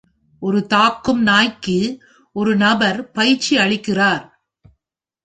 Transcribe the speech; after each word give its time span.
ஒரு 0.41 0.59
தாக்கும் 0.67 1.21
நாய்க்கு 1.23 1.75
ஒரு 2.35 2.55
நபர் 2.55 2.99
பயிற்சி 3.11 3.53
அளிக்கிறார் 3.57 4.25